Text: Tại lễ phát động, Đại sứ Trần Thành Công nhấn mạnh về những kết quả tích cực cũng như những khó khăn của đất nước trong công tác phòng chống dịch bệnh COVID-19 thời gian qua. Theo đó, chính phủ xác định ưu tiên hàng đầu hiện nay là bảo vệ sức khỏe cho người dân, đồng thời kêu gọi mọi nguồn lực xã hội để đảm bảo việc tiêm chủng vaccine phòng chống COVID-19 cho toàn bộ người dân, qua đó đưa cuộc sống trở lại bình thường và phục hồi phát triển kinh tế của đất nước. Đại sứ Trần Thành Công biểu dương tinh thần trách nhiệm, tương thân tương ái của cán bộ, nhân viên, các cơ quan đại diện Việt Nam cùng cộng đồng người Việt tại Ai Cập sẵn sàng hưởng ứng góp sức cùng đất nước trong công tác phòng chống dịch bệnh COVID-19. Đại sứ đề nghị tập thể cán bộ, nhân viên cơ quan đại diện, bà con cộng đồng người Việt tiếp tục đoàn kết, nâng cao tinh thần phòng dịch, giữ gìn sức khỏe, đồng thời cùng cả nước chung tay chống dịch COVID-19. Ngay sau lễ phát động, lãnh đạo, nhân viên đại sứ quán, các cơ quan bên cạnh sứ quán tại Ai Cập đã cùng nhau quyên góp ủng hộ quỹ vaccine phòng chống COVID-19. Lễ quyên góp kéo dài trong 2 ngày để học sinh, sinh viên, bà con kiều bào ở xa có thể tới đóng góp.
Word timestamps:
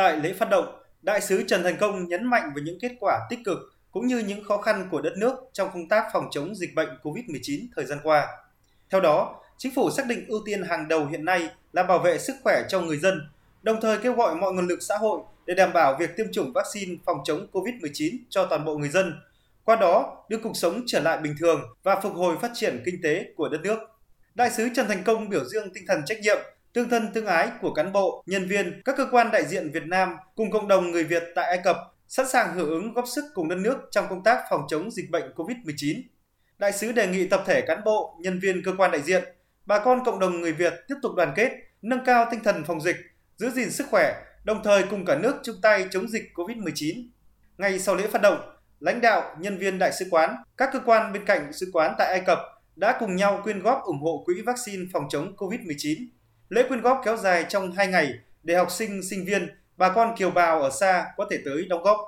Tại 0.00 0.16
lễ 0.16 0.32
phát 0.32 0.50
động, 0.50 0.66
Đại 1.02 1.20
sứ 1.20 1.44
Trần 1.46 1.62
Thành 1.62 1.76
Công 1.80 2.08
nhấn 2.08 2.24
mạnh 2.24 2.52
về 2.56 2.62
những 2.62 2.78
kết 2.80 2.92
quả 3.00 3.20
tích 3.30 3.38
cực 3.44 3.58
cũng 3.90 4.06
như 4.06 4.18
những 4.18 4.44
khó 4.44 4.56
khăn 4.56 4.88
của 4.90 5.00
đất 5.00 5.12
nước 5.16 5.34
trong 5.52 5.70
công 5.72 5.88
tác 5.88 6.04
phòng 6.12 6.28
chống 6.30 6.54
dịch 6.54 6.74
bệnh 6.74 6.88
COVID-19 7.02 7.66
thời 7.76 7.84
gian 7.84 7.98
qua. 8.02 8.28
Theo 8.90 9.00
đó, 9.00 9.42
chính 9.58 9.74
phủ 9.74 9.90
xác 9.90 10.06
định 10.06 10.24
ưu 10.28 10.40
tiên 10.44 10.62
hàng 10.62 10.88
đầu 10.88 11.06
hiện 11.06 11.24
nay 11.24 11.48
là 11.72 11.82
bảo 11.82 11.98
vệ 11.98 12.18
sức 12.18 12.36
khỏe 12.42 12.62
cho 12.68 12.80
người 12.80 12.96
dân, 12.96 13.28
đồng 13.62 13.80
thời 13.80 13.98
kêu 13.98 14.12
gọi 14.12 14.34
mọi 14.34 14.52
nguồn 14.52 14.66
lực 14.66 14.78
xã 14.82 14.96
hội 14.96 15.20
để 15.46 15.54
đảm 15.54 15.72
bảo 15.72 15.96
việc 16.00 16.16
tiêm 16.16 16.26
chủng 16.32 16.52
vaccine 16.52 16.96
phòng 17.06 17.18
chống 17.24 17.46
COVID-19 17.52 18.16
cho 18.28 18.46
toàn 18.46 18.64
bộ 18.64 18.78
người 18.78 18.88
dân, 18.88 19.20
qua 19.64 19.76
đó 19.76 20.24
đưa 20.28 20.38
cuộc 20.38 20.56
sống 20.56 20.82
trở 20.86 21.00
lại 21.00 21.18
bình 21.18 21.34
thường 21.40 21.60
và 21.82 22.00
phục 22.00 22.14
hồi 22.14 22.36
phát 22.42 22.50
triển 22.54 22.82
kinh 22.84 23.02
tế 23.02 23.24
của 23.36 23.48
đất 23.48 23.60
nước. 23.62 23.78
Đại 24.34 24.50
sứ 24.50 24.68
Trần 24.74 24.88
Thành 24.88 25.04
Công 25.04 25.28
biểu 25.28 25.44
dương 25.44 25.74
tinh 25.74 25.84
thần 25.88 26.02
trách 26.06 26.20
nhiệm, 26.20 26.38
tương 26.72 26.88
thân 26.88 27.12
tương 27.14 27.26
ái 27.26 27.50
của 27.60 27.74
cán 27.74 27.92
bộ, 27.92 28.24
nhân 28.26 28.46
viên, 28.46 28.82
các 28.84 28.94
cơ 28.96 29.06
quan 29.10 29.30
đại 29.32 29.44
diện 29.44 29.70
Việt 29.70 29.86
Nam 29.86 30.16
cùng 30.34 30.50
cộng 30.50 30.68
đồng 30.68 30.90
người 30.90 31.04
Việt 31.04 31.22
tại 31.34 31.44
Ai 31.46 31.60
Cập 31.64 31.76
sẵn 32.08 32.28
sàng 32.28 32.54
hưởng 32.54 32.70
ứng 32.70 32.94
góp 32.94 33.04
sức 33.14 33.24
cùng 33.34 33.48
đất 33.48 33.56
nước 33.56 33.76
trong 33.90 34.06
công 34.10 34.24
tác 34.24 34.44
phòng 34.50 34.62
chống 34.68 34.90
dịch 34.90 35.10
bệnh 35.10 35.32
COVID-19. 35.36 36.02
Đại 36.58 36.72
sứ 36.72 36.92
đề 36.92 37.06
nghị 37.06 37.28
tập 37.28 37.42
thể 37.46 37.60
cán 37.60 37.84
bộ, 37.84 38.18
nhân 38.20 38.38
viên 38.38 38.62
cơ 38.64 38.72
quan 38.78 38.90
đại 38.90 39.02
diện, 39.02 39.24
bà 39.66 39.78
con 39.78 40.04
cộng 40.04 40.18
đồng 40.18 40.40
người 40.40 40.52
Việt 40.52 40.72
tiếp 40.88 40.94
tục 41.02 41.12
đoàn 41.16 41.32
kết, 41.36 41.50
nâng 41.82 42.04
cao 42.04 42.28
tinh 42.30 42.40
thần 42.44 42.64
phòng 42.64 42.80
dịch, 42.80 42.96
giữ 43.36 43.50
gìn 43.50 43.70
sức 43.70 43.86
khỏe, 43.90 44.14
đồng 44.44 44.62
thời 44.64 44.82
cùng 44.82 45.04
cả 45.04 45.18
nước 45.18 45.34
chung 45.42 45.56
tay 45.62 45.86
chống 45.90 46.08
dịch 46.08 46.22
COVID-19. 46.34 47.08
Ngay 47.58 47.78
sau 47.78 47.94
lễ 47.94 48.06
phát 48.06 48.22
động, 48.22 48.40
lãnh 48.80 49.00
đạo, 49.00 49.36
nhân 49.38 49.58
viên 49.58 49.78
đại 49.78 49.92
sứ 49.92 50.06
quán, 50.10 50.36
các 50.56 50.70
cơ 50.72 50.80
quan 50.86 51.12
bên 51.12 51.24
cạnh 51.24 51.52
sứ 51.52 51.70
quán 51.72 51.94
tại 51.98 52.08
Ai 52.08 52.20
Cập 52.26 52.38
đã 52.76 52.96
cùng 53.00 53.16
nhau 53.16 53.40
quyên 53.44 53.62
góp 53.62 53.82
ủng 53.82 54.00
hộ 54.02 54.22
quỹ 54.26 54.34
vaccine 54.46 54.84
phòng 54.92 55.04
chống 55.10 55.34
COVID-19. 55.36 56.06
Lễ 56.50 56.62
quyên 56.68 56.80
góp 56.80 57.00
kéo 57.04 57.16
dài 57.16 57.46
trong 57.48 57.72
2 57.72 57.86
ngày 57.86 58.14
để 58.42 58.54
học 58.54 58.70
sinh, 58.70 59.02
sinh 59.02 59.24
viên, 59.24 59.48
bà 59.76 59.88
con 59.88 60.16
kiều 60.16 60.30
bào 60.30 60.62
ở 60.62 60.70
xa 60.70 61.06
có 61.16 61.26
thể 61.30 61.38
tới 61.44 61.66
đóng 61.68 61.82
góp. 61.82 61.98